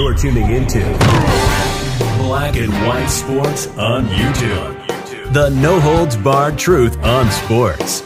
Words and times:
You're 0.00 0.14
tuning 0.14 0.50
into 0.50 0.78
Black 2.16 2.56
and 2.56 2.72
White 2.88 3.08
Sports 3.08 3.66
on 3.76 4.06
YouTube. 4.06 5.34
The 5.34 5.50
no 5.50 5.78
holds 5.78 6.16
barred 6.16 6.56
truth 6.56 6.96
on 7.04 7.30
sports. 7.30 8.00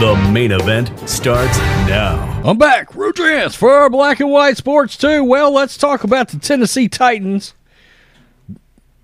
The 0.00 0.30
main 0.32 0.50
event 0.50 0.90
starts 1.08 1.56
now. 1.86 2.42
I'm 2.44 2.58
back, 2.58 2.90
Rudrance, 2.90 3.54
for 3.54 3.88
Black 3.88 4.18
and 4.18 4.32
White 4.32 4.56
Sports 4.56 4.96
2. 4.96 5.22
Well, 5.22 5.52
let's 5.52 5.78
talk 5.78 6.02
about 6.02 6.30
the 6.30 6.40
Tennessee 6.40 6.88
Titans. 6.88 7.54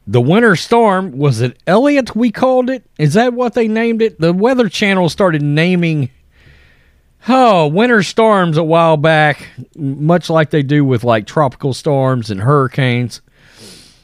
The 0.04 0.20
winter 0.20 0.56
storm, 0.56 1.16
was 1.16 1.40
it 1.40 1.56
Elliott 1.68 2.16
we 2.16 2.32
called 2.32 2.68
it? 2.68 2.82
Is 2.98 3.14
that 3.14 3.32
what 3.32 3.54
they 3.54 3.68
named 3.68 4.02
it? 4.02 4.18
The 4.18 4.32
Weather 4.32 4.68
Channel 4.68 5.08
started 5.08 5.40
naming 5.40 6.10
oh, 7.28 7.66
winter 7.66 8.02
storms 8.02 8.56
a 8.56 8.64
while 8.64 8.96
back, 8.96 9.48
much 9.76 10.30
like 10.30 10.50
they 10.50 10.62
do 10.62 10.84
with 10.84 11.04
like 11.04 11.26
tropical 11.26 11.74
storms 11.74 12.30
and 12.30 12.40
hurricanes. 12.40 13.20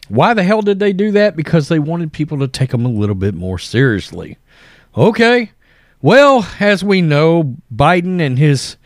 Why 0.08 0.34
the 0.34 0.42
hell 0.42 0.62
did 0.62 0.80
they 0.80 0.92
do 0.92 1.12
that? 1.12 1.36
Because 1.36 1.68
they 1.68 1.78
wanted 1.78 2.12
people 2.12 2.38
to 2.40 2.48
take 2.48 2.70
them 2.70 2.84
a 2.84 2.90
little 2.90 3.14
bit 3.14 3.34
more 3.34 3.58
seriously. 3.58 4.38
Okay. 4.96 5.52
Well, 6.02 6.48
as 6.58 6.82
we 6.82 7.00
know, 7.00 7.56
Biden 7.74 8.20
and 8.20 8.38
his 8.38 8.76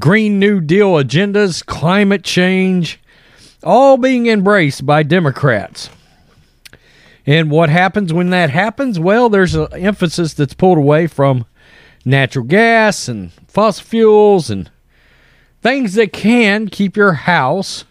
Green 0.00 0.38
New 0.38 0.60
Deal 0.60 0.92
agendas, 0.92 1.64
climate 1.64 2.24
change, 2.24 3.00
all 3.62 3.96
being 3.98 4.26
embraced 4.26 4.86
by 4.86 5.02
Democrats. 5.02 5.90
And 7.26 7.50
what 7.50 7.70
happens 7.70 8.12
when 8.12 8.30
that 8.30 8.50
happens? 8.50 8.98
Well, 8.98 9.28
there's 9.28 9.54
an 9.54 9.68
emphasis 9.72 10.34
that's 10.34 10.54
pulled 10.54 10.78
away 10.78 11.06
from 11.06 11.46
natural 12.04 12.44
gas 12.44 13.08
and 13.08 13.32
fossil 13.48 13.84
fuels 13.84 14.50
and 14.50 14.70
things 15.62 15.94
that 15.94 16.12
can 16.12 16.68
keep 16.68 16.96
your 16.96 17.12
house 17.12 17.84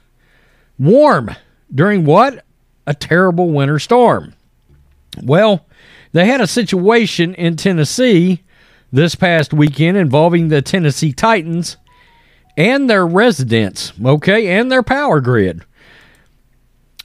warm 0.78 1.32
during 1.74 2.06
what? 2.06 2.46
A 2.86 2.94
terrible 2.94 3.50
winter 3.50 3.80
storm. 3.80 4.34
Well, 5.22 5.66
they 6.12 6.26
had 6.26 6.42
a 6.42 6.48
situation 6.48 7.34
in 7.36 7.56
Tennessee 7.56 8.44
this 8.92 9.16
past 9.16 9.54
weekend 9.54 9.98
involving 9.98 10.48
the 10.48 10.62
Tennessee 10.62 11.14
Titans 11.14 11.78
and 12.56 12.90
their 12.90 13.08
residents, 13.08 13.94
okay, 14.04 14.48
and 14.60 14.72
their 14.72 14.84
power 14.84 15.20
grid. 15.20 15.64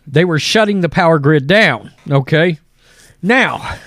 They 0.07 0.25
were 0.25 0.39
shutting 0.39 0.81
the 0.81 0.89
power 0.89 1.19
grid 1.19 1.47
down, 1.47 1.93
okay? 2.11 2.59
Now, 3.23 3.79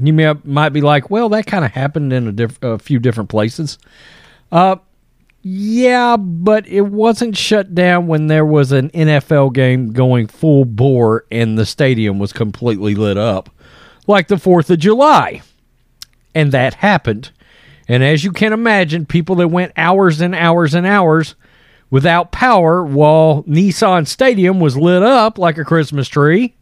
you 0.00 0.12
may, 0.12 0.32
might 0.44 0.70
be 0.70 0.80
like, 0.80 1.10
well, 1.10 1.28
that 1.30 1.46
kind 1.46 1.64
of 1.64 1.72
happened 1.72 2.12
in 2.12 2.28
a, 2.28 2.32
diff- 2.32 2.62
a 2.62 2.78
few 2.78 2.98
different 2.98 3.30
places. 3.30 3.78
Uh, 4.50 4.76
yeah, 5.42 6.16
but 6.16 6.66
it 6.68 6.82
wasn't 6.82 7.36
shut 7.36 7.74
down 7.74 8.06
when 8.06 8.28
there 8.28 8.46
was 8.46 8.70
an 8.70 8.90
NFL 8.90 9.52
game 9.52 9.92
going 9.92 10.28
full 10.28 10.64
bore 10.64 11.24
and 11.30 11.58
the 11.58 11.66
stadium 11.66 12.18
was 12.18 12.32
completely 12.32 12.94
lit 12.94 13.18
up, 13.18 13.50
like 14.06 14.28
the 14.28 14.36
4th 14.36 14.70
of 14.70 14.78
July. 14.78 15.42
And 16.34 16.52
that 16.52 16.74
happened. 16.74 17.32
And 17.88 18.04
as 18.04 18.22
you 18.22 18.30
can 18.32 18.52
imagine, 18.52 19.04
people 19.04 19.36
that 19.36 19.48
went 19.48 19.72
hours 19.76 20.20
and 20.20 20.34
hours 20.34 20.74
and 20.74 20.86
hours 20.86 21.34
without 21.90 22.32
power 22.32 22.84
while 22.84 23.42
Nissan 23.42 24.06
Stadium 24.06 24.60
was 24.60 24.76
lit 24.76 25.02
up 25.02 25.38
like 25.38 25.58
a 25.58 25.64
Christmas 25.64 26.08
tree, 26.08 26.54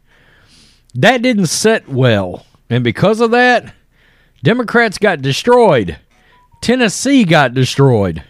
that 0.95 1.21
didn't 1.21 1.45
sit 1.45 1.87
well. 1.87 2.45
And 2.71 2.85
because 2.85 3.19
of 3.19 3.31
that, 3.31 3.73
Democrats 4.41 4.97
got 4.97 5.21
destroyed. 5.21 5.97
Tennessee 6.61 7.25
got 7.25 7.53
destroyed. 7.53 8.23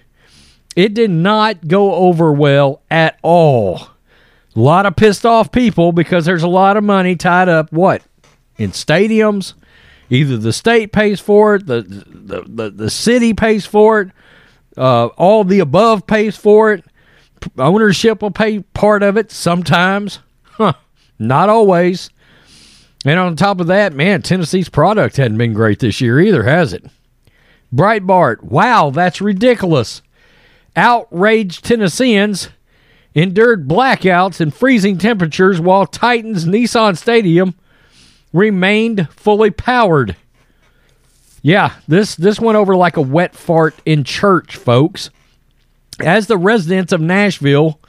It 0.75 0.95
did 0.95 1.11
not 1.11 1.67
go 1.67 1.93
over 1.93 2.33
well 2.33 2.81
at 2.89 3.19
all. 3.21 3.89
A 4.55 4.59
lot 4.59 4.87
of 4.87 4.95
pissed 4.95 5.27
off 5.27 5.51
people 5.51 5.91
because 5.91 6.25
there's 6.25 6.43
a 6.43 6.47
lot 6.47 6.75
of 6.75 6.83
money 6.83 7.15
tied 7.15 7.49
up, 7.49 7.71
what? 7.71 8.01
In 8.57 8.71
stadiums. 8.71 9.53
Either 10.09 10.37
the 10.37 10.51
state 10.51 10.91
pays 10.91 11.19
for 11.19 11.55
it, 11.55 11.67
the 11.67 11.83
the, 11.83 12.43
the, 12.45 12.69
the 12.71 12.89
city 12.89 13.33
pays 13.33 13.65
for 13.65 14.01
it, 14.01 14.09
uh, 14.75 15.05
all 15.17 15.43
the 15.43 15.59
above 15.59 16.05
pays 16.07 16.35
for 16.35 16.73
it. 16.73 16.83
Ownership 17.57 18.21
will 18.21 18.31
pay 18.31 18.59
part 18.59 19.03
of 19.03 19.17
it 19.17 19.31
sometimes. 19.31 20.19
Huh. 20.55 20.73
Not 21.17 21.47
always. 21.47 22.09
And 23.05 23.19
on 23.19 23.35
top 23.35 23.59
of 23.59 23.67
that, 23.67 23.93
man, 23.93 24.21
Tennessee's 24.21 24.69
product 24.69 25.17
hadn't 25.17 25.37
been 25.37 25.53
great 25.53 25.79
this 25.79 26.01
year 26.01 26.19
either, 26.19 26.43
has 26.43 26.71
it? 26.73 26.85
Breitbart, 27.73 28.43
wow, 28.43 28.89
that's 28.89 29.21
ridiculous. 29.21 30.01
Outraged 30.75 31.65
Tennesseans 31.65 32.49
endured 33.15 33.67
blackouts 33.67 34.39
and 34.39 34.53
freezing 34.53 34.97
temperatures 34.97 35.59
while 35.59 35.85
Titans 35.85 36.45
Nissan 36.45 36.97
Stadium 36.97 37.55
remained 38.33 39.09
fully 39.11 39.51
powered. 39.51 40.15
Yeah, 41.41 41.73
this 41.87 42.15
this 42.15 42.39
went 42.39 42.57
over 42.57 42.75
like 42.75 42.97
a 42.97 43.01
wet 43.01 43.35
fart 43.35 43.75
in 43.85 44.03
church, 44.03 44.55
folks. 44.55 45.09
As 45.99 46.27
the 46.27 46.37
residents 46.37 46.93
of 46.93 47.01
Nashville, 47.01 47.79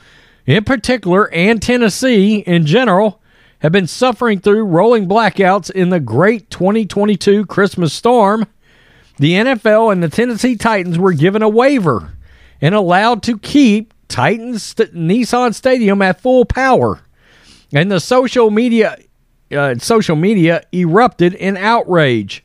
in 0.47 0.65
particular, 0.65 1.33
and 1.33 1.61
Tennessee 1.61 2.39
in 2.39 2.67
general, 2.67 3.22
have 3.63 3.73
been 3.73 3.87
suffering 3.87 4.41
through 4.41 4.65
rolling 4.65 5.09
blackouts 5.09 5.71
in 5.71 5.91
the 5.91 6.01
great 6.01 6.51
2022 6.51 7.47
Christmas 7.47 7.93
storm, 7.93 8.47
the 9.19 9.35
NFL 9.35 9.93
and 9.93 10.03
the 10.03 10.09
Tennessee 10.09 10.57
Titans 10.57 10.99
were 10.99 11.13
given 11.13 11.43
a 11.43 11.49
waiver 11.49 12.13
and 12.61 12.75
allowed 12.75 13.23
to 13.23 13.39
keep 13.39 13.95
Titans 14.09 14.65
St- 14.65 14.95
Nissan 14.95 15.55
Stadium 15.55 16.03
at 16.03 16.21
full 16.21 16.45
power. 16.45 17.01
And 17.73 17.91
the 17.91 18.01
social 18.01 18.51
media 18.51 18.99
uh, 19.53 19.77
social 19.79 20.17
media 20.17 20.65
erupted 20.73 21.35
in 21.35 21.57
outrage. 21.57 22.45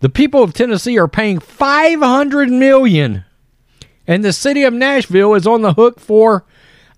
The 0.00 0.08
people 0.08 0.42
of 0.42 0.52
Tennessee 0.52 0.98
are 0.98 1.08
paying 1.08 1.40
500 1.40 2.50
million 2.50 3.24
and 4.06 4.24
the 4.24 4.32
city 4.32 4.64
of 4.64 4.74
Nashville 4.74 5.34
is 5.34 5.46
on 5.46 5.62
the 5.62 5.74
hook 5.74 5.98
for 5.98 6.44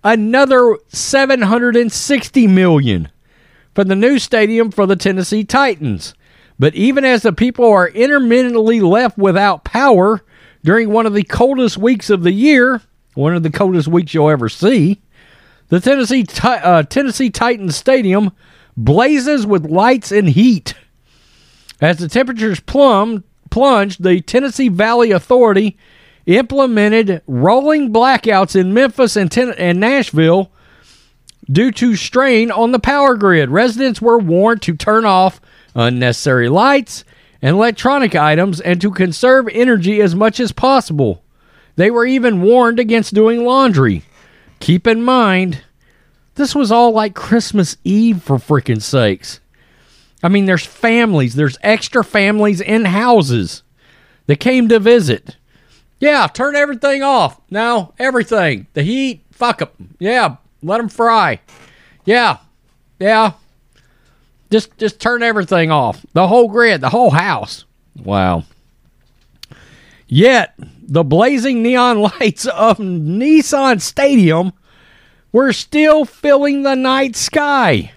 another 0.03 0.77
760 0.89 2.47
million 2.47 3.09
for 3.75 3.83
the 3.83 3.95
new 3.95 4.17
stadium 4.17 4.71
for 4.71 4.87
the 4.87 4.95
Tennessee 4.95 5.43
Titans. 5.43 6.15
But 6.57 6.73
even 6.73 7.03
as 7.03 7.21
the 7.21 7.33
people 7.33 7.69
are 7.69 7.89
intermittently 7.89 8.79
left 8.79 9.17
without 9.17 9.65
power 9.65 10.23
during 10.63 10.89
one 10.89 11.05
of 11.05 11.13
the 11.13 11.23
coldest 11.23 11.77
weeks 11.77 12.09
of 12.09 12.23
the 12.23 12.31
year, 12.31 12.81
one 13.13 13.35
of 13.35 13.43
the 13.43 13.51
coldest 13.51 13.89
weeks 13.89 14.13
you'll 14.13 14.29
ever 14.29 14.47
see, 14.47 15.01
the 15.67 15.81
Tennessee 15.81 16.25
uh, 16.43 16.83
Tennessee 16.83 17.29
Titans 17.29 17.75
Stadium 17.75 18.31
blazes 18.77 19.45
with 19.45 19.69
lights 19.69 20.11
and 20.11 20.29
heat. 20.29 20.73
As 21.81 21.97
the 21.97 22.07
temperatures 22.07 22.61
plumb, 22.61 23.25
plunged, 23.49 24.01
the 24.03 24.21
Tennessee 24.21 24.69
Valley 24.69 25.11
Authority 25.11 25.77
implemented 26.25 27.21
rolling 27.27 27.91
blackouts 27.91 28.55
in 28.55 28.73
Memphis 28.73 29.15
and, 29.15 29.31
Ten- 29.31 29.53
and 29.57 29.79
Nashville 29.79 30.51
due 31.51 31.71
to 31.71 31.95
strain 31.95 32.51
on 32.51 32.71
the 32.71 32.79
power 32.79 33.15
grid. 33.15 33.49
Residents 33.49 34.01
were 34.01 34.17
warned 34.17 34.61
to 34.63 34.75
turn 34.75 35.05
off 35.05 35.39
unnecessary 35.75 36.49
lights 36.49 37.03
and 37.41 37.55
electronic 37.55 38.15
items 38.15 38.59
and 38.61 38.81
to 38.81 38.91
conserve 38.91 39.47
energy 39.51 40.01
as 40.01 40.15
much 40.15 40.39
as 40.39 40.51
possible. 40.51 41.23
They 41.75 41.91
were 41.91 42.05
even 42.05 42.41
warned 42.41 42.79
against 42.79 43.13
doing 43.13 43.43
laundry. 43.43 44.03
Keep 44.59 44.87
in 44.87 45.03
mind, 45.03 45.61
this 46.35 46.55
was 46.55 46.71
all 46.71 46.91
like 46.91 47.13
Christmas 47.13 47.77
Eve 47.83 48.23
for 48.23 48.37
freaking 48.37 48.81
sakes. 48.81 49.39
I 50.23 50.29
mean, 50.29 50.45
there's 50.45 50.65
families, 50.65 51.35
there's 51.35 51.57
extra 51.61 52.03
families 52.03 52.61
in 52.61 52.85
houses 52.85 53.63
that 54.27 54.39
came 54.39 54.67
to 54.69 54.79
visit. 54.79 55.37
Yeah, 55.99 56.27
turn 56.27 56.55
everything 56.55 57.03
off. 57.03 57.39
Now, 57.49 57.93
everything. 57.99 58.67
The 58.73 58.83
heat, 58.83 59.23
fuck 59.31 59.59
them. 59.59 59.95
Yeah, 59.99 60.37
let 60.61 60.77
them 60.77 60.89
fry. 60.89 61.39
Yeah, 62.05 62.37
yeah. 62.99 63.33
Just 64.51 64.77
just 64.77 64.99
turn 64.99 65.23
everything 65.23 65.71
off. 65.71 66.05
The 66.13 66.27
whole 66.27 66.47
grid, 66.47 66.81
the 66.81 66.89
whole 66.89 67.11
house. 67.11 67.65
Wow. 68.03 68.43
Yet 70.07 70.53
the 70.57 71.03
blazing 71.03 71.63
neon 71.63 71.99
lights 72.19 72.45
of 72.45 72.77
Nissan 72.77 73.81
Stadium 73.81 74.53
were 75.31 75.51
still 75.51 76.05
filling 76.05 76.63
the 76.63 76.75
night 76.75 77.15
sky. 77.15 77.91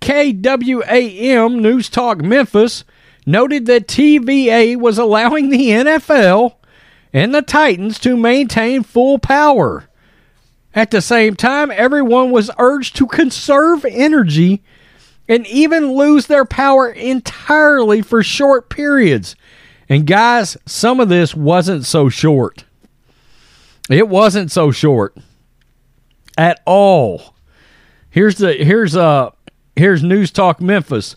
KWAM 0.00 1.60
News 1.60 1.90
Talk 1.90 2.22
Memphis 2.22 2.84
noted 3.26 3.66
that 3.66 3.88
TVA 3.88 4.76
was 4.76 4.96
allowing 4.96 5.50
the 5.50 5.68
NFL 5.68 6.54
and 7.12 7.34
the 7.34 7.42
Titans 7.42 7.98
to 7.98 8.16
maintain 8.16 8.82
full 8.82 9.18
power. 9.18 9.88
At 10.78 10.92
the 10.92 11.02
same 11.02 11.34
time, 11.34 11.72
everyone 11.72 12.30
was 12.30 12.52
urged 12.56 12.94
to 12.98 13.08
conserve 13.08 13.84
energy 13.84 14.62
and 15.26 15.44
even 15.48 15.94
lose 15.94 16.28
their 16.28 16.44
power 16.44 16.88
entirely 16.88 18.00
for 18.00 18.22
short 18.22 18.68
periods. 18.68 19.34
And 19.88 20.06
guys, 20.06 20.56
some 20.66 21.00
of 21.00 21.08
this 21.08 21.34
wasn't 21.34 21.84
so 21.84 22.08
short. 22.08 22.64
It 23.90 24.08
wasn't 24.08 24.52
so 24.52 24.70
short 24.70 25.16
at 26.36 26.62
all. 26.64 27.34
Here's 28.08 28.36
the 28.36 28.52
here's 28.52 28.94
uh 28.94 29.30
here's 29.74 30.04
News 30.04 30.30
Talk 30.30 30.60
Memphis. 30.60 31.16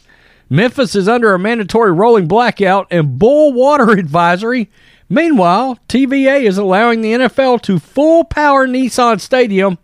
Memphis 0.52 0.96
is 0.96 1.08
under 1.08 1.34
a 1.34 1.40
mandatory 1.40 1.94
rolling 1.94 2.28
blackout 2.28 2.86
and 2.92 3.18
bull 3.18 3.54
water 3.54 3.92
advisory. 3.98 4.70
Meanwhile, 5.08 5.80
TVA 5.88 6.44
is 6.44 6.58
allowing 6.58 7.00
the 7.00 7.14
NFL 7.14 7.62
to 7.62 7.80
full 7.80 8.26
power 8.26 8.68
Nissan 8.68 9.22
Stadium 9.22 9.78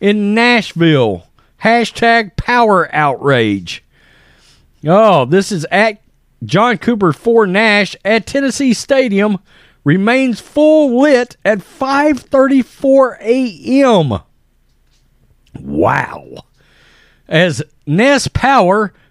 in 0.00 0.32
Nashville. 0.32 1.26
Hashtag 1.62 2.36
power 2.36 2.88
outrage. 2.94 3.84
Oh, 4.86 5.26
this 5.26 5.52
is 5.52 5.66
at 5.70 6.00
John 6.42 6.78
Cooper 6.78 7.12
for 7.12 7.46
Nash 7.46 7.94
at 8.02 8.26
Tennessee 8.26 8.72
Stadium 8.72 9.38
remains 9.84 10.40
full 10.40 11.02
lit 11.02 11.36
at 11.44 11.58
5:34 11.58 13.18
a.m. 13.20 14.20
Wow. 15.60 16.44
As 17.28 17.62
Ness 17.86 18.26
Power 18.28 18.94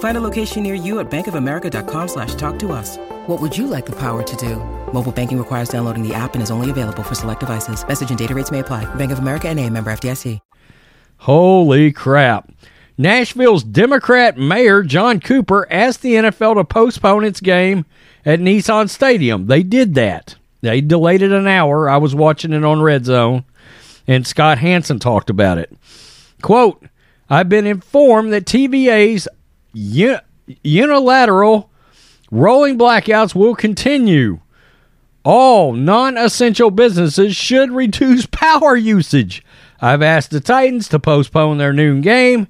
Find 0.00 0.16
a 0.16 0.20
location 0.20 0.62
near 0.62 0.74
you 0.74 1.00
at 1.00 1.10
bankofamerica.com 1.10 2.08
slash 2.08 2.34
talk 2.34 2.58
to 2.58 2.72
us. 2.72 2.98
What 3.26 3.40
would 3.40 3.56
you 3.56 3.66
like 3.66 3.86
the 3.86 3.96
power 3.96 4.22
to 4.22 4.36
do? 4.36 4.56
Mobile 4.92 5.12
banking 5.12 5.38
requires 5.38 5.70
downloading 5.70 6.06
the 6.06 6.12
app 6.12 6.34
and 6.34 6.42
is 6.42 6.50
only 6.50 6.68
available 6.68 7.02
for 7.02 7.14
select 7.14 7.40
devices. 7.40 7.86
Message 7.86 8.10
and 8.10 8.18
data 8.18 8.34
rates 8.34 8.50
may 8.50 8.58
apply. 8.58 8.92
Bank 8.96 9.12
of 9.12 9.20
America 9.20 9.48
and 9.48 9.58
a 9.58 9.70
member 9.70 9.90
FDIC. 9.90 10.40
Holy 11.18 11.92
crap. 11.92 12.50
Nashville's 12.96 13.62
Democrat 13.62 14.38
Mayor 14.38 14.82
John 14.82 15.20
Cooper 15.20 15.66
asked 15.70 16.00
the 16.00 16.14
NFL 16.14 16.54
to 16.54 16.64
postpone 16.64 17.24
its 17.24 17.40
game 17.40 17.84
at 18.24 18.40
Nissan 18.40 18.88
Stadium. 18.88 19.46
They 19.46 19.62
did 19.62 19.94
that. 19.96 20.36
They 20.62 20.80
delayed 20.80 21.20
it 21.20 21.30
an 21.30 21.46
hour. 21.46 21.90
I 21.90 21.98
was 21.98 22.14
watching 22.14 22.54
it 22.54 22.64
on 22.64 22.80
Red 22.80 23.04
Zone, 23.04 23.44
and 24.06 24.26
Scott 24.26 24.58
Hanson 24.58 24.98
talked 24.98 25.28
about 25.28 25.58
it. 25.58 25.70
Quote, 26.40 26.86
I've 27.28 27.50
been 27.50 27.66
informed 27.66 28.32
that 28.32 28.46
TVA's 28.46 29.28
unilateral 29.72 31.70
rolling 32.30 32.78
blackouts 32.78 33.34
will 33.34 33.54
continue. 33.54 34.40
All 35.24 35.72
non 35.72 36.16
essential 36.16 36.70
businesses 36.70 37.36
should 37.36 37.70
reduce 37.70 38.26
power 38.30 38.76
usage. 38.76 39.44
I've 39.80 40.02
asked 40.02 40.30
the 40.30 40.40
Titans 40.40 40.88
to 40.88 40.98
postpone 40.98 41.58
their 41.58 41.72
noon 41.72 42.00
game 42.00 42.48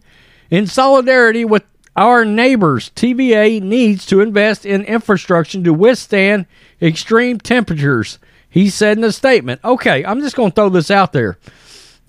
in 0.51 0.67
solidarity 0.67 1.45
with 1.45 1.65
our 1.97 2.25
neighbors. 2.25 2.91
TVA 2.95 3.61
needs 3.61 4.07
to 4.07 4.21
invest 4.21 4.65
in 4.67 4.83
infrastructure 4.85 5.63
to 5.63 5.73
withstand 5.73 6.47
extreme 6.81 7.39
temperatures, 7.39 8.19
he 8.49 8.69
said 8.69 8.99
in 8.99 9.05
a 9.05 9.13
statement. 9.13 9.61
Okay, 9.65 10.05
I'm 10.05 10.21
just 10.21 10.37
going 10.37 10.51
to 10.51 10.55
throw 10.55 10.69
this 10.69 10.91
out 10.91 11.13
there. 11.13 11.39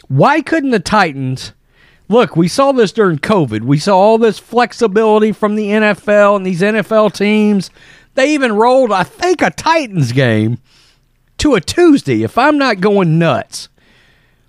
Why 0.08 0.42
couldn't 0.42 0.72
the 0.72 0.80
Titans? 0.80 1.54
Look, 2.12 2.36
we 2.36 2.50
saw 2.50 2.74
this 2.74 2.92
during 2.92 3.20
COVID. 3.20 3.62
We 3.62 3.80
saw 3.80 3.98
all 3.98 4.18
this 4.18 4.38
flexibility 4.38 5.32
from 5.32 5.56
the 5.56 5.68
NFL 5.68 6.36
and 6.36 6.46
these 6.46 6.60
NFL 6.60 7.14
teams. 7.14 7.72
They 8.16 8.34
even 8.34 8.52
rolled, 8.52 8.92
I 8.92 9.04
think, 9.04 9.42
a 9.42 9.50
Titans 9.50 10.12
game 10.12 10.58
to 11.38 11.56
a 11.56 11.62
Tuesday, 11.62 12.24
if 12.24 12.38
I'm 12.38 12.58
not 12.58 12.82
going 12.82 13.18
nuts. 13.18 13.70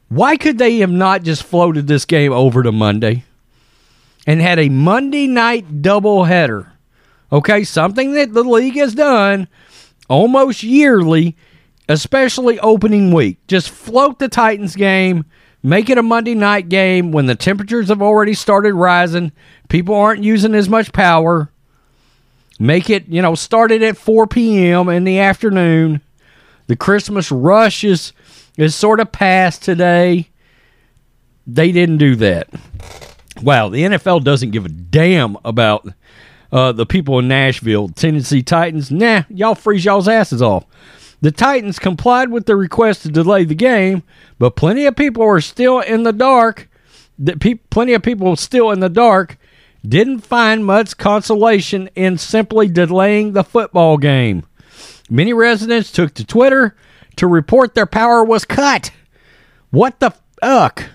Why 0.08 0.36
could 0.36 0.58
they 0.58 0.78
have 0.78 0.90
not 0.90 1.22
just 1.22 1.44
floated 1.44 1.86
this 1.86 2.04
game 2.04 2.32
over 2.32 2.64
to 2.64 2.72
Monday 2.72 3.22
and 4.26 4.40
had 4.40 4.58
a 4.58 4.68
Monday 4.68 5.28
night 5.28 5.82
doubleheader? 5.82 6.72
Okay, 7.30 7.62
something 7.62 8.14
that 8.14 8.34
the 8.34 8.42
league 8.42 8.74
has 8.74 8.92
done 8.92 9.46
almost 10.10 10.64
yearly, 10.64 11.36
especially 11.88 12.58
opening 12.58 13.12
week. 13.12 13.38
Just 13.46 13.70
float 13.70 14.18
the 14.18 14.28
Titans 14.28 14.74
game, 14.74 15.24
make 15.62 15.88
it 15.90 15.98
a 15.98 16.02
Monday 16.02 16.34
night 16.34 16.68
game 16.68 17.12
when 17.12 17.26
the 17.26 17.34
temperatures 17.34 17.88
have 17.88 18.02
already 18.02 18.34
started 18.34 18.74
rising, 18.74 19.32
people 19.68 19.94
aren't 19.94 20.24
using 20.24 20.54
as 20.54 20.68
much 20.68 20.92
power. 20.92 21.50
Make 22.58 22.90
it, 22.90 23.08
you 23.08 23.22
know, 23.22 23.34
start 23.34 23.72
it 23.72 23.82
at 23.82 23.96
4 23.96 24.26
p.m. 24.26 24.88
in 24.88 25.04
the 25.04 25.18
afternoon. 25.18 26.00
The 26.66 26.76
Christmas 26.76 27.30
rush 27.32 27.84
is 27.84 28.12
is 28.56 28.74
sort 28.74 29.00
of 29.00 29.10
past 29.12 29.62
today. 29.62 30.28
They 31.46 31.72
didn't 31.72 31.98
do 31.98 32.16
that. 32.16 32.48
Wow, 33.42 33.70
the 33.70 33.82
NFL 33.82 34.24
doesn't 34.24 34.50
give 34.50 34.66
a 34.66 34.68
damn 34.68 35.36
about 35.44 35.88
uh, 36.52 36.72
the 36.72 36.86
people 36.86 37.18
in 37.18 37.28
Nashville. 37.28 37.88
Tennessee 37.88 38.42
Titans, 38.42 38.90
nah, 38.90 39.22
y'all 39.28 39.54
freeze 39.54 39.84
y'all's 39.84 40.06
asses 40.06 40.42
off. 40.42 40.66
The 41.22 41.30
Titans 41.30 41.78
complied 41.78 42.30
with 42.30 42.46
the 42.46 42.56
request 42.56 43.02
to 43.02 43.08
delay 43.08 43.44
the 43.44 43.54
game, 43.54 44.02
but 44.40 44.56
plenty 44.56 44.86
of 44.86 44.96
people 44.96 45.22
are 45.22 45.40
still 45.40 45.78
in 45.78 46.02
the 46.02 46.12
dark. 46.12 46.68
That 47.16 47.38
pe- 47.40 47.60
plenty 47.70 47.94
of 47.94 48.02
people 48.02 48.34
still 48.34 48.72
in 48.72 48.80
the 48.80 48.88
dark 48.88 49.38
didn't 49.86 50.20
find 50.20 50.64
much 50.64 50.96
consolation 50.96 51.88
in 51.94 52.18
simply 52.18 52.68
delaying 52.68 53.32
the 53.32 53.44
football 53.44 53.98
game. 53.98 54.44
Many 55.08 55.32
residents 55.32 55.92
took 55.92 56.12
to 56.14 56.24
Twitter 56.24 56.74
to 57.16 57.28
report 57.28 57.74
their 57.74 57.86
power 57.86 58.24
was 58.24 58.44
cut. 58.44 58.90
What 59.70 60.00
the 60.00 60.12
fuck? 60.40 60.90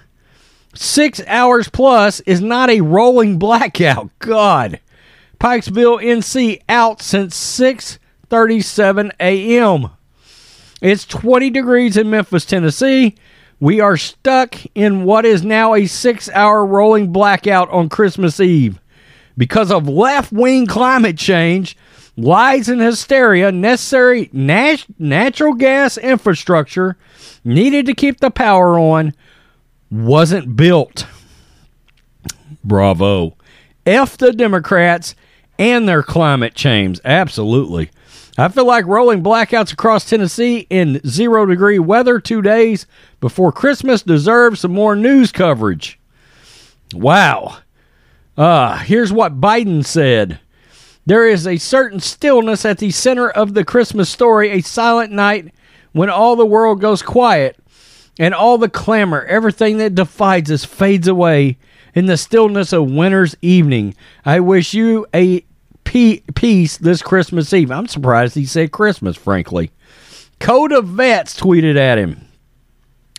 Six 0.74 1.22
hours 1.26 1.70
plus 1.70 2.20
is 2.22 2.42
not 2.42 2.70
a 2.70 2.82
rolling 2.82 3.40
blackout. 3.40 4.10
God. 4.20 4.82
Pikesville, 5.40 6.04
NC 6.04 6.62
out 6.68 7.02
since 7.02 7.36
6:37 7.36 9.12
a.m. 9.22 9.90
It's 10.82 11.06
20 11.06 11.50
degrees 11.50 11.98
in 11.98 12.10
Memphis, 12.10 12.46
Tennessee. 12.46 13.16
We 13.60 13.80
are 13.80 13.98
stuck 13.98 14.56
in 14.76 15.04
what 15.04 15.26
is 15.26 15.44
now 15.44 15.74
a 15.74 15.82
6-hour 15.82 16.66
rolling 16.66 17.12
blackout 17.12 17.70
on 17.72 17.90
Christmas 17.90 18.40
Eve. 18.40 18.80
Because 19.36 19.72
of 19.72 19.88
left-wing 19.88 20.68
climate 20.68 21.18
change, 21.18 21.76
lies 22.16 22.70
and 22.70 22.82
hysteria, 22.82 23.52
necessary 23.52 24.30
nat- 24.32 24.86
natural 25.00 25.54
gas 25.54 25.98
infrastructure 25.98 26.98
needed 27.44 27.86
to 27.88 27.94
keep 27.94 28.20
the 28.20 28.32
power 28.32 28.78
on 28.78 29.14
wasn't 29.90 30.56
built. 30.56 31.08
Bravo. 32.64 33.36
F 33.86 34.18
the 34.18 34.34
Democrats 34.34 35.16
and 35.58 35.88
their 35.88 36.04
climate 36.04 36.54
change. 36.54 37.00
Absolutely. 37.06 37.90
I 38.40 38.48
feel 38.50 38.66
like 38.66 38.86
rolling 38.86 39.24
blackouts 39.24 39.74
across 39.74 40.08
Tennessee 40.08 40.68
in 40.70 41.02
zero 41.08 41.48
degree 41.48 41.80
weather 41.80 42.20
two 42.20 42.44
days 42.44 42.86
before 43.20 43.52
Christmas 43.52 44.04
deserves 44.04 44.60
some 44.60 44.74
more 44.74 44.96
news 44.96 45.32
coverage. 45.32 46.00
Wow. 46.94 47.58
Uh, 48.38 48.78
here's 48.78 49.12
what 49.12 49.42
Biden 49.42 49.84
said. 49.84 50.40
There 51.08 51.28
is 51.28 51.48
a 51.48 51.58
certain 51.58 52.00
stillness 52.00 52.64
at 52.64 52.78
the 52.78 52.92
center 52.92 53.28
of 53.30 53.56
the 53.56 53.66
Christmas 53.66 54.10
story, 54.10 54.52
a 54.52 54.62
silent 54.62 55.12
night 55.12 55.52
when 55.94 56.10
all 56.10 56.36
the 56.36 56.46
world 56.46 56.80
goes 56.80 57.02
quiet 57.02 57.58
and 58.20 58.36
all 58.36 58.60
the 58.60 58.70
clamor, 58.70 59.24
everything 59.26 59.78
that 59.78 59.96
divides 59.96 60.52
us 60.52 60.64
fades 60.64 61.08
away 61.08 61.58
in 61.96 62.06
the 62.06 62.18
stillness 62.18 62.72
of 62.72 62.92
winter's 62.92 63.36
evening. 63.42 63.96
I 64.26 64.42
wish 64.42 64.76
you 64.76 65.08
a 65.16 65.44
peace 65.88 66.78
this 66.78 67.02
Christmas 67.02 67.54
Eve. 67.54 67.72
I'm 67.72 67.88
surprised 67.88 68.36
he 68.36 68.46
said 68.46 68.72
Christmas, 68.72 69.18
frankly. 69.18 69.72
Code 70.40 70.72
of 70.72 70.86
Vets 70.86 71.40
tweeted 71.40 71.78
at 71.78 71.98
him. 71.98 72.28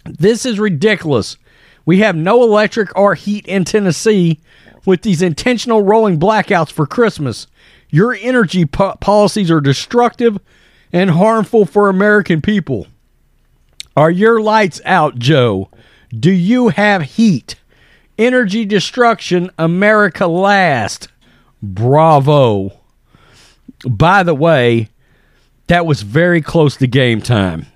This 0.05 0.47
is 0.47 0.59
ridiculous. 0.59 1.37
We 1.85 1.99
have 2.01 2.17
no 2.17 2.43
electric 2.43 2.97
or 2.97 3.15
heat 3.15 3.47
in 3.47 3.65
Tennessee 3.65 4.41
with 4.85 5.03
these 5.03 5.23
intentional 5.23 5.83
rolling 5.83 6.19
blackouts 6.19 6.71
for 6.71 6.87
Christmas. 6.87 7.47
Your 7.91 8.15
energy 8.15 8.65
po- 8.65 8.97
policies 9.01 9.51
are 9.51 9.61
destructive 9.61 10.39
and 10.93 11.11
harmful 11.11 11.65
for 11.67 11.89
American 11.89 12.41
people. 12.41 12.87
Are 13.97 14.11
your 14.11 14.41
lights 14.41 14.81
out, 14.85 15.19
Joe? 15.19 15.71
Do 16.17 16.31
you 16.31 16.69
have 16.69 17.03
heat? 17.03 17.57
Energy 18.17 18.65
destruction, 18.65 19.51
America 19.59 20.27
last. 20.27 21.09
Bravo. 21.63 22.73
By 23.89 24.23
the 24.23 24.35
way, 24.35 24.89
that 25.69 25.87
was 25.87 26.03
very 26.03 26.41
close 26.41 26.77
to 26.77 26.87
game 26.87 27.21
time. 27.21 27.67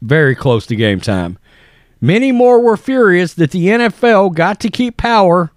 Very 0.00 0.34
close 0.34 0.66
to 0.66 0.76
game 0.76 1.00
time. 1.00 1.38
Many 2.00 2.30
more 2.30 2.60
were 2.60 2.76
furious 2.76 3.34
that 3.34 3.50
the 3.50 3.66
NFL 3.66 4.34
got 4.34 4.60
to 4.60 4.70
keep 4.70 4.96
power 4.96 5.50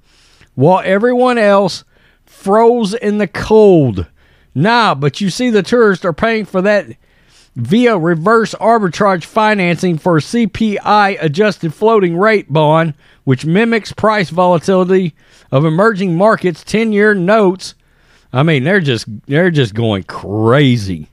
while 0.56 0.82
everyone 0.84 1.38
else 1.38 1.84
froze 2.26 2.94
in 2.94 3.20
the 3.20 3.28
cold. 3.28 4.08
Nah, 4.56 4.96
but 4.96 5.22
you 5.22 5.30
see, 5.30 5.50
the 5.50 5.64
tourists 5.64 6.04
are 6.04 6.14
paying 6.14 6.46
for 6.46 6.62
that 6.62 6.88
via 7.56 7.98
reverse 7.98 8.56
arbitrage 8.56 9.24
financing 9.24 9.98
for 9.98 10.20
CPI 10.20 11.18
adjusted 11.22 11.74
floating 11.74 12.18
rate 12.18 12.52
bond, 12.52 12.94
which 13.24 13.46
mimics 13.46 13.92
price 13.92 14.30
volatility 14.30 15.14
of 15.52 15.66
emerging 15.66 16.16
markets 16.16 16.64
10 16.64 16.94
year 16.94 17.14
notes. 17.14 17.76
I 18.34 18.44
mean, 18.44 18.64
they're 18.64 18.80
just 18.80 19.06
they're 19.28 19.52
just 19.52 19.74
going 19.74 20.04
crazy. 20.04 21.10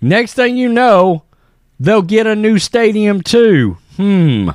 Next 0.00 0.34
thing 0.34 0.56
you 0.56 0.68
know, 0.68 1.24
they'll 1.78 2.02
get 2.02 2.26
a 2.26 2.36
new 2.36 2.58
stadium 2.58 3.22
too. 3.22 3.78
Hmm. 3.96 4.50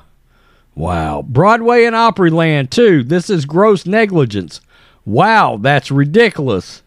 Wow. 0.75 1.23
Broadway 1.23 1.85
and 1.85 1.95
Opryland 1.95 2.69
too. 2.69 3.03
This 3.03 3.29
is 3.29 3.45
gross 3.45 3.85
negligence. 3.85 4.61
Wow, 5.05 5.57
that's 5.61 5.91
ridiculous. 5.91 6.81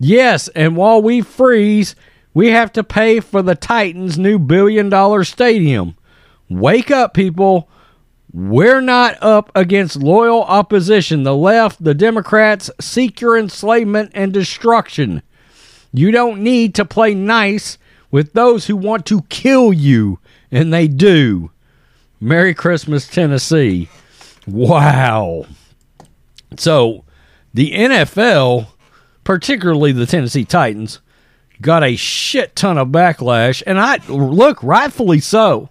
Yes, 0.00 0.48
and 0.48 0.76
while 0.76 1.00
we 1.02 1.20
freeze, 1.20 1.94
we 2.34 2.48
have 2.48 2.72
to 2.72 2.84
pay 2.84 3.20
for 3.20 3.42
the 3.42 3.54
Titans' 3.54 4.18
new 4.18 4.38
billion 4.38 4.88
dollar 4.88 5.24
stadium. 5.24 5.96
Wake 6.48 6.90
up, 6.90 7.14
people. 7.14 7.68
We're 8.32 8.82
not 8.82 9.16
up 9.22 9.50
against 9.54 9.96
loyal 9.96 10.42
opposition. 10.44 11.22
The 11.22 11.34
left, 11.34 11.82
the 11.82 11.94
Democrats 11.94 12.70
seek 12.80 13.20
your 13.20 13.38
enslavement 13.38 14.10
and 14.14 14.32
destruction. 14.32 15.22
You 15.92 16.10
don't 16.10 16.42
need 16.42 16.74
to 16.74 16.84
play 16.84 17.14
nice 17.14 17.78
with 18.10 18.34
those 18.34 18.66
who 18.66 18.76
want 18.76 19.06
to 19.06 19.22
kill 19.22 19.72
you, 19.72 20.18
and 20.50 20.72
they 20.72 20.88
do. 20.88 21.50
Merry 22.20 22.52
Christmas, 22.52 23.06
Tennessee. 23.06 23.88
Wow. 24.46 25.46
So, 26.56 27.04
the 27.54 27.72
NFL, 27.72 28.68
particularly 29.24 29.92
the 29.92 30.06
Tennessee 30.06 30.44
Titans, 30.44 31.00
got 31.60 31.82
a 31.82 31.96
shit 31.96 32.54
ton 32.56 32.76
of 32.76 32.88
backlash, 32.88 33.62
and 33.66 33.78
I 33.80 33.98
look 34.08 34.62
rightfully 34.62 35.20
so. 35.20 35.70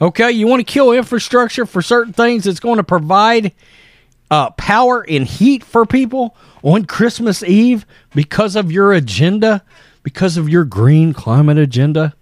Okay, 0.00 0.30
you 0.30 0.46
want 0.46 0.66
to 0.66 0.72
kill 0.72 0.92
infrastructure 0.92 1.64
for 1.64 1.80
certain 1.80 2.12
things 2.12 2.44
that's 2.44 2.60
going 2.60 2.76
to 2.76 2.84
provide 2.84 3.52
uh, 4.30 4.50
power 4.50 5.04
and 5.08 5.26
heat 5.26 5.64
for 5.64 5.86
people 5.86 6.36
on 6.62 6.84
Christmas 6.84 7.42
Eve 7.42 7.86
because 8.14 8.56
of 8.56 8.70
your 8.70 8.92
agenda, 8.92 9.62
because 10.02 10.36
of 10.36 10.48
your 10.48 10.64
green 10.64 11.14
climate 11.14 11.58
agenda. 11.58 12.14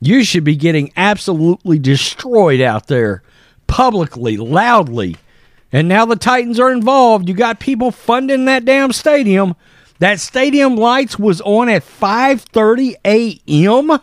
You 0.00 0.24
should 0.24 0.44
be 0.44 0.56
getting 0.56 0.92
absolutely 0.96 1.78
destroyed 1.78 2.60
out 2.60 2.88
there 2.88 3.22
publicly, 3.66 4.36
loudly. 4.36 5.16
And 5.72 5.88
now 5.88 6.04
the 6.04 6.16
Titans 6.16 6.60
are 6.60 6.70
involved. 6.70 7.28
You 7.28 7.34
got 7.34 7.60
people 7.60 7.90
funding 7.90 8.44
that 8.44 8.66
damn 8.66 8.92
stadium. 8.92 9.54
That 10.00 10.20
stadium 10.20 10.76
lights 10.76 11.18
was 11.18 11.40
on 11.40 11.68
at 11.70 11.82
5:30 11.82 12.96
a.m. 13.06 13.98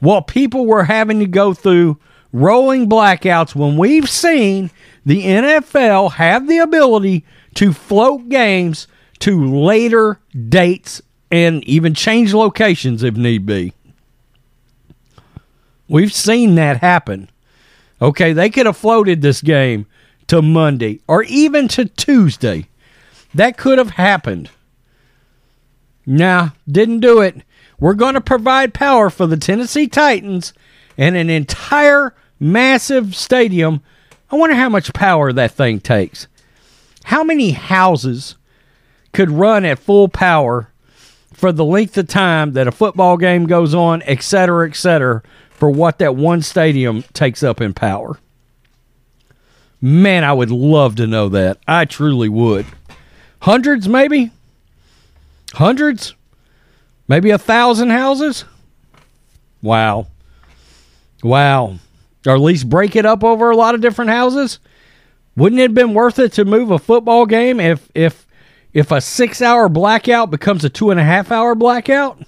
while 0.00 0.22
people 0.22 0.66
were 0.66 0.84
having 0.84 1.18
to 1.20 1.26
go 1.26 1.54
through 1.54 1.98
rolling 2.32 2.88
blackouts 2.88 3.54
when 3.54 3.76
we've 3.76 4.08
seen 4.08 4.70
the 5.04 5.24
NFL 5.24 6.12
have 6.12 6.46
the 6.46 6.58
ability 6.58 7.24
to 7.54 7.72
float 7.72 8.28
games 8.28 8.86
to 9.20 9.44
later 9.44 10.20
dates 10.48 11.02
and 11.30 11.64
even 11.64 11.94
change 11.94 12.34
locations 12.34 13.02
if 13.02 13.16
need 13.16 13.46
be. 13.46 13.72
We've 15.88 16.12
seen 16.12 16.54
that 16.56 16.78
happen. 16.78 17.30
Okay, 18.00 18.32
they 18.32 18.50
could 18.50 18.66
have 18.66 18.76
floated 18.76 19.22
this 19.22 19.40
game 19.40 19.86
to 20.28 20.42
Monday 20.42 21.00
or 21.08 21.22
even 21.24 21.66
to 21.68 21.86
Tuesday. 21.86 22.68
That 23.34 23.56
could 23.56 23.78
have 23.78 23.90
happened. 23.90 24.50
Nah, 26.06 26.50
didn't 26.70 27.00
do 27.00 27.20
it. 27.20 27.42
We're 27.80 27.94
going 27.94 28.14
to 28.14 28.20
provide 28.20 28.74
power 28.74 29.08
for 29.08 29.26
the 29.26 29.36
Tennessee 29.36 29.86
Titans 29.86 30.52
and 30.96 31.16
an 31.16 31.30
entire 31.30 32.14
massive 32.40 33.14
stadium. 33.14 33.82
I 34.30 34.36
wonder 34.36 34.56
how 34.56 34.68
much 34.68 34.92
power 34.92 35.32
that 35.32 35.52
thing 35.52 35.80
takes. 35.80 36.26
How 37.04 37.22
many 37.22 37.52
houses 37.52 38.34
could 39.12 39.30
run 39.30 39.64
at 39.64 39.78
full 39.78 40.08
power 40.08 40.70
for 41.32 41.52
the 41.52 41.64
length 41.64 41.96
of 41.96 42.08
time 42.08 42.52
that 42.54 42.66
a 42.66 42.72
football 42.72 43.16
game 43.16 43.46
goes 43.46 43.74
on, 43.74 44.02
et 44.02 44.22
cetera, 44.22 44.68
et 44.68 44.74
cetera, 44.74 45.22
for 45.50 45.70
what 45.70 45.98
that 45.98 46.16
one 46.16 46.42
stadium 46.42 47.04
takes 47.12 47.42
up 47.42 47.60
in 47.60 47.74
power? 47.74 48.18
Man, 49.80 50.24
I 50.24 50.32
would 50.32 50.50
love 50.50 50.96
to 50.96 51.06
know 51.06 51.28
that. 51.28 51.58
I 51.68 51.84
truly 51.84 52.28
would. 52.28 52.66
Hundreds, 53.42 53.88
maybe? 53.88 54.32
Hundreds? 55.54 56.14
Maybe 57.08 57.30
a 57.30 57.38
thousand 57.38 57.90
houses? 57.90 58.44
Wow. 59.62 60.06
Wow. 61.22 61.78
Or 62.26 62.34
at 62.34 62.40
least 62.40 62.68
break 62.68 62.94
it 62.94 63.06
up 63.06 63.24
over 63.24 63.50
a 63.50 63.56
lot 63.56 63.74
of 63.74 63.80
different 63.80 64.10
houses? 64.10 64.60
Wouldn't 65.36 65.58
it 65.58 65.64
have 65.64 65.74
been 65.74 65.94
worth 65.94 66.18
it 66.18 66.32
to 66.34 66.44
move 66.44 66.70
a 66.70 66.78
football 66.78 67.24
game 67.24 67.60
if 67.60 67.88
if 67.94 68.26
if 68.72 68.90
a 68.90 69.00
six 69.00 69.40
hour 69.40 69.68
blackout 69.68 70.30
becomes 70.30 70.64
a 70.64 70.68
two 70.68 70.90
and 70.90 71.00
a 71.00 71.04
half 71.04 71.32
hour 71.32 71.54
blackout? 71.54 72.20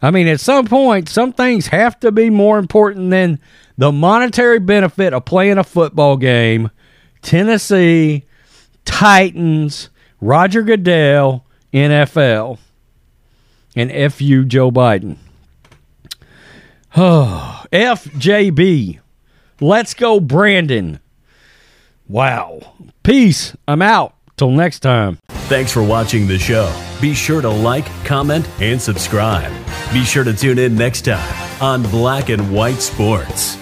I 0.00 0.10
mean, 0.10 0.28
at 0.28 0.40
some 0.40 0.66
point, 0.66 1.08
some 1.08 1.32
things 1.32 1.68
have 1.68 1.98
to 2.00 2.12
be 2.12 2.30
more 2.30 2.58
important 2.58 3.10
than 3.10 3.40
the 3.78 3.90
monetary 3.90 4.58
benefit 4.58 5.12
of 5.12 5.24
playing 5.24 5.58
a 5.58 5.64
football 5.64 6.16
game. 6.16 6.70
Tennessee, 7.22 8.24
Titans, 8.84 9.88
Roger 10.20 10.62
Goodell, 10.62 11.44
NFL, 11.72 12.58
and 13.76 14.12
FU 14.12 14.44
Joe 14.44 14.70
Biden. 14.72 15.18
Oh, 16.98 17.62
FJB. 17.72 19.00
Let's 19.60 19.92
go, 19.92 20.18
Brandon. 20.18 20.98
Wow. 22.08 22.72
Peace. 23.02 23.54
I'm 23.68 23.82
out. 23.82 24.14
Till 24.38 24.50
next 24.50 24.80
time. 24.80 25.18
Thanks 25.48 25.72
for 25.72 25.82
watching 25.82 26.26
the 26.26 26.38
show. 26.38 26.74
Be 27.00 27.12
sure 27.14 27.42
to 27.42 27.48
like, 27.50 27.86
comment, 28.04 28.48
and 28.60 28.80
subscribe. 28.80 29.52
Be 29.92 30.04
sure 30.04 30.24
to 30.24 30.32
tune 30.32 30.58
in 30.58 30.74
next 30.74 31.02
time 31.02 31.62
on 31.62 31.82
Black 31.84 32.28
and 32.30 32.50
White 32.52 32.80
Sports. 32.80 33.58